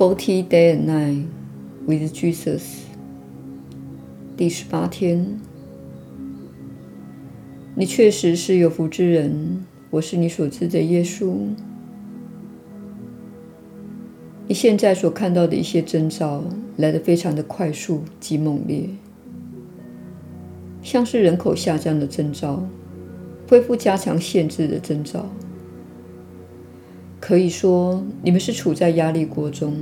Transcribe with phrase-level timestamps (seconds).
[0.00, 1.26] Forty Day and Night
[1.86, 2.62] with Jesus，
[4.34, 5.38] 第十八天。
[7.74, 11.34] 你确实是有福之人，我是你所知的耶稣。
[14.48, 16.44] 你现在所看到的一些征兆
[16.78, 18.88] 来得非常的快速及猛烈，
[20.82, 22.66] 像是人口下降的征兆，
[23.46, 25.28] 恢复加强限制的征兆。
[27.30, 29.72] 可以说，你们是处在压力锅中。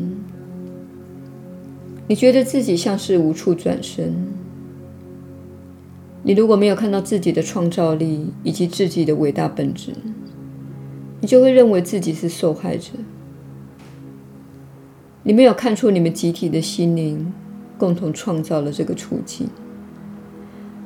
[2.07, 4.15] 你觉得自己像是无处转身。
[6.23, 9.95] 你如果没有看到自己的创造力以及自己的伟大本质，
[11.23, 12.91] 你就会认为自己是受害者。
[15.23, 17.33] 你没有看出你们集体的心灵
[17.79, 19.49] 共同创造了这个处境，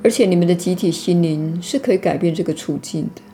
[0.04, 3.31] 而且你们的集体心灵是可以改变这个处境的。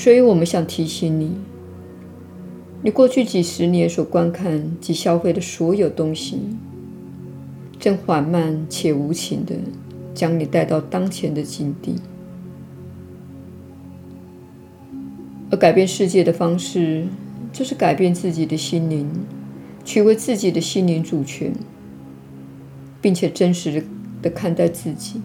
[0.00, 1.32] 所以，我们想提醒你：
[2.80, 6.38] 你过去几十年所观看及消费的所有东西，
[7.78, 9.56] 正缓慢且无情地
[10.14, 11.96] 将你带到当前的境地。
[15.50, 17.04] 而改变世界的方式，
[17.52, 19.06] 就是改变自己的心灵，
[19.84, 21.52] 取回自己的心灵主权，
[23.02, 23.84] 并且真实
[24.22, 25.20] 的看待自己。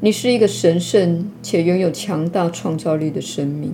[0.00, 3.72] 你是一个神圣且拥有强大创造力的生命。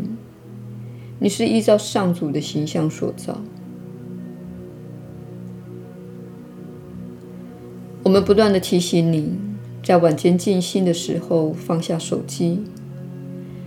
[1.19, 3.41] 你是依照上主的形象所造。
[8.03, 9.35] 我们不断地提醒你，
[9.83, 12.61] 在晚间静心的时候放下手机，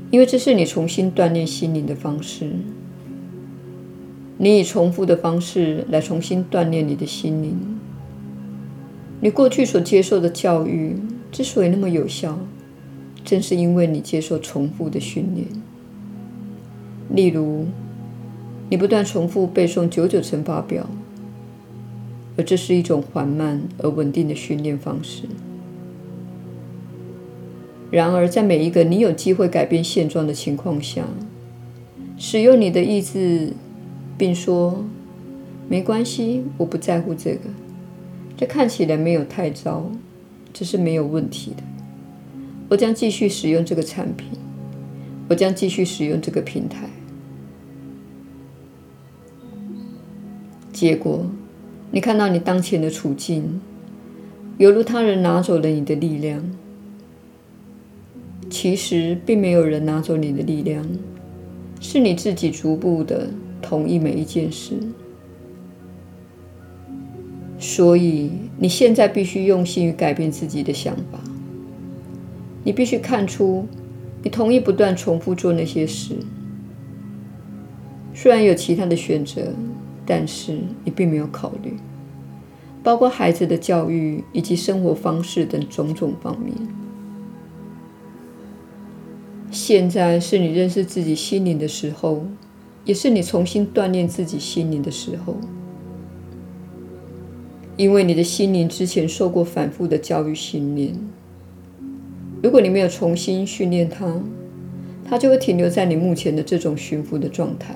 [0.10, 2.52] 因为这是你重新锻炼心灵的方式。
[4.40, 7.58] 你以重复的方式来重新锻炼你的心灵。
[9.20, 10.96] 你过去所接受的教育，
[11.38, 12.40] 之所以那么有效，
[13.24, 15.46] 正是因为你接受重复的训练。
[17.12, 17.68] 例如，
[18.72, 20.90] 你不断重复背诵九九乘法表，
[22.38, 25.26] 而这是一种缓慢而稳定的训练方式。
[27.92, 31.04] 然而，在每一个你有机会改变现状的情况下，
[32.18, 33.54] 使用你的意志，
[34.18, 34.84] 并说
[35.70, 37.42] ：“没关系，我不在乎这个，
[38.36, 39.92] 这看起来没有太糟。”
[40.58, 41.62] 这是没有问题的。
[42.68, 44.30] 我将继续使用这个产品，
[45.30, 46.90] 我将继续使用这个平台。
[50.74, 51.28] 结果，
[51.92, 53.62] 你看到你当前的处境，
[54.58, 56.44] 犹如他人拿走了你的力量。
[58.50, 60.84] 其实，并没有人拿走你的力量，
[61.80, 63.30] 是你自己逐步的
[63.62, 64.74] 同意每一件事。
[67.60, 71.20] 所以，你现在必须用心于改变自己的想法。
[72.64, 73.66] 你必须看出，
[74.22, 76.16] 你同意不断重复做那些事。
[78.14, 79.54] 虽然有其他的选择，
[80.06, 81.74] 但是你并没有考虑，
[82.84, 86.54] 包括孩子的教育以及生活方式等种种方面。
[89.50, 92.26] 现在是你认识自己心灵的时候，
[92.86, 95.38] 也是你重新锻炼自己心灵的时候。
[97.78, 100.96] 因为你的心灵之前受过反复的教育训练，
[102.42, 104.20] 如果你没有重新训练它，
[105.08, 107.76] 它就会停留在你目前的这种驯服的状态，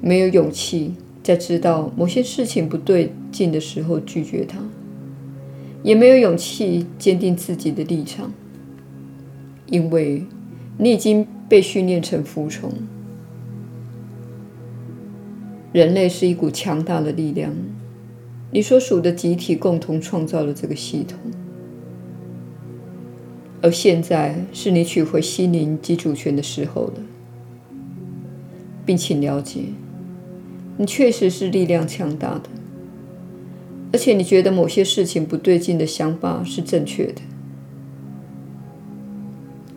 [0.00, 0.94] 没有勇气
[1.24, 4.58] 在知道某些事情不对劲的时候拒绝它，
[5.82, 8.32] 也没有勇气坚定自己的立场，
[9.66, 10.24] 因为
[10.76, 12.72] 你已经被训练成服从。
[15.72, 17.52] 人类是一股强大的力量。
[18.50, 21.18] 你所属的集体共同创造了这个系统，
[23.60, 26.94] 而现在是你取回心灵及主权的时候了，
[28.86, 29.64] 并请了解，
[30.78, 32.48] 你确实是力量强大的，
[33.92, 37.20] 而且你觉得某些事情不对劲的想法是正确的。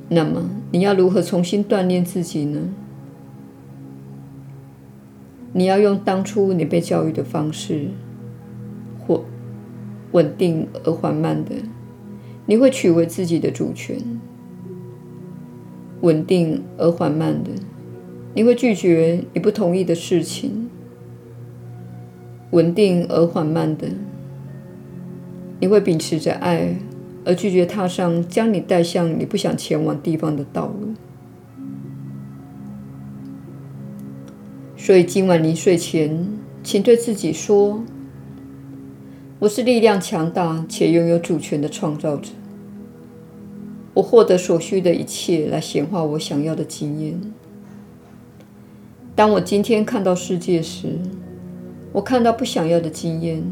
[0.08, 2.70] 那么，你要如何重新锻炼自己呢？
[5.52, 7.90] 你要用当初你被教育的方式。
[9.06, 9.24] 或
[10.12, 11.52] 稳定而缓慢的，
[12.46, 13.98] 你会取回自己的主权。
[16.02, 17.52] 稳定而缓慢的，
[18.34, 20.70] 你会拒绝你不同意的事情。
[22.50, 23.88] 稳定而缓慢的，
[25.60, 26.76] 你会秉持着爱
[27.24, 30.94] 而拒绝踏上将你带向你不想前往地方的道路。
[34.76, 36.28] 所以今晚临睡前，
[36.64, 37.84] 请对自己说。
[39.42, 42.30] 我是力量强大且拥有主权的创造者。
[43.96, 47.20] 我获得所需的一切来显化我想要的经验。
[49.16, 50.90] 当我今天看到世界时，
[51.92, 53.44] 我看到不想要的经验，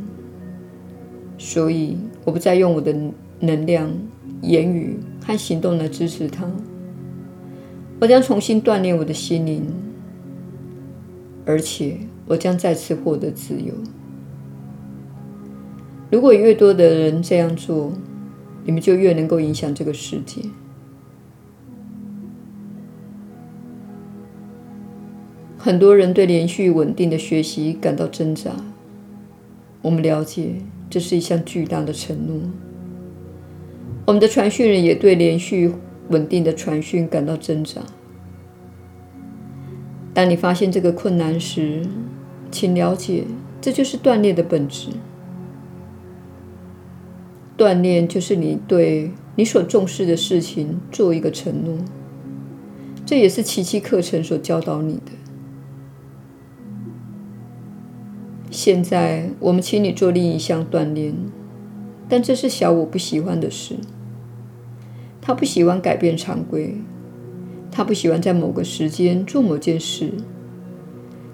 [1.39, 2.95] 所以我不再用我的
[3.39, 3.92] 能量、
[4.44, 6.47] 言语和行动来支持它。
[8.00, 9.65] 我将重新锻炼我的心灵，
[11.47, 11.97] 而且
[12.27, 13.74] 我将再次获得自由。
[16.09, 17.94] 如果越多的人这样做，
[18.65, 20.41] 你们就越能够影响这个世界。
[25.57, 28.51] 很多人对连续稳定的学习感到挣扎。
[29.81, 30.56] 我们了解，
[30.89, 32.39] 这是一项巨大的承诺。
[34.06, 35.71] 我们的传讯人也对连续
[36.09, 37.81] 稳定的传讯感到挣扎。
[40.13, 41.85] 当你发现这个困难时，
[42.50, 43.25] 请了解，
[43.61, 44.89] 这就是锻炼的本质。
[47.59, 51.77] 锻炼就是你对你所重视的事情做一个承诺。
[53.06, 55.11] 这也是奇迹课程所教导你的。
[58.50, 61.13] 现在，我们请你做另一项锻炼，
[62.07, 63.75] 但这是小我不喜欢的事。
[65.21, 66.75] 他不喜欢改变常规，
[67.69, 70.13] 他不喜欢在某个时间做某件事。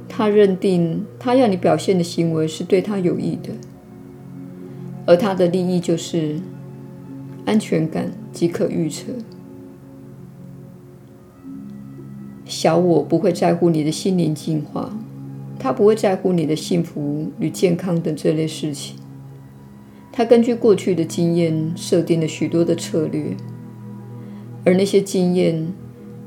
[0.10, 3.50] 他认定他要你表现的行为是对他有益的，
[5.06, 6.40] 而他的利益就是
[7.46, 9.12] 安全感即可预测。
[12.46, 14.98] 小我不会在乎你的心灵进化。
[15.58, 18.98] 他不会在乎你的幸福与健康等这类事情。
[20.12, 23.36] 他根据过去的经验设定了许多的策略，
[24.64, 25.74] 而那些经验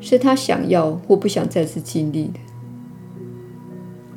[0.01, 2.41] 是他想要或不想再次经历的。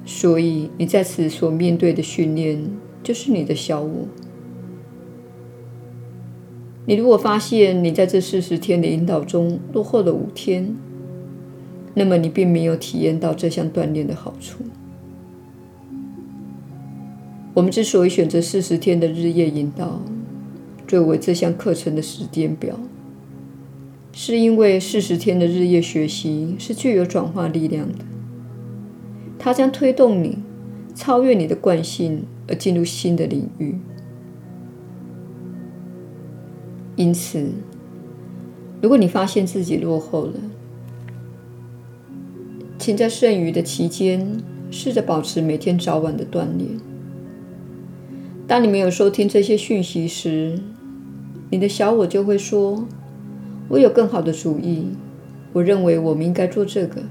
[0.06, 2.60] 所以，你在此所面对的训练
[3.04, 4.07] 就是你的小我。
[6.86, 10.75] 你如果发现你在这四十天的引导中落后了五天，
[11.94, 14.63] 那么你并没有体验到这项锻炼的好处。
[17.54, 20.01] 我们之所以选择四十天的日夜引导
[20.88, 22.80] 作为这项课程的时间表，
[24.12, 28.06] 是因为四十天的日夜学习是具有转化力量的。
[29.38, 30.39] 它将推动你
[30.95, 33.75] 超越你的惯性，而进入新的领域。
[36.96, 37.50] 因此，
[38.82, 40.34] 如果你发现自己落后了，
[42.78, 44.38] 请在剩余的期间
[44.70, 46.70] 试着保持每天早晚的锻炼。
[48.48, 50.60] 当你没有收听这些讯息时，
[51.50, 52.86] 你的小我就会说
[53.70, 54.88] ：“我有更好的主意。
[55.54, 57.02] 我认为我们应该做这个。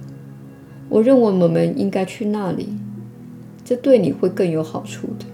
[0.88, 2.68] 我认为我们应该去那里。
[3.64, 5.24] 这对你会更有好处的。”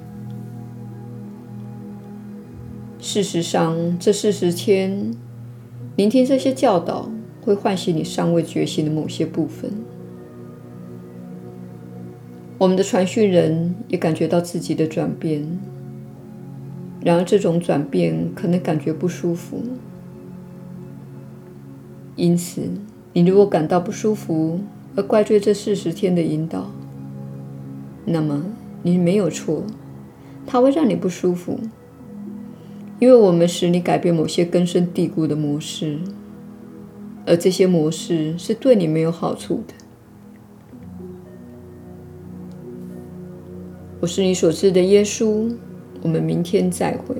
[3.07, 5.15] 事实上，这四十天
[5.95, 7.09] 聆听这些教导，
[7.41, 9.71] 会唤醒你尚未觉醒的某些部分。
[12.59, 15.47] 我们的传讯人也感觉到自己的转变。
[17.01, 19.63] 然而，这种转变可能感觉不舒服，
[22.17, 22.63] 因此，
[23.13, 24.59] 你如果感到不舒服
[24.97, 26.73] 而怪罪这四十天的引导，
[28.05, 28.45] 那么
[28.83, 29.63] 你没有错，
[30.45, 31.61] 它会让你不舒服，
[32.99, 35.99] 因为我们使你改变某些根深蒂固的模式，
[37.27, 39.75] 而这些模式是对你没有好处的。
[44.01, 45.55] 我是你所知的耶稣。
[46.03, 47.17] 我们明天再会。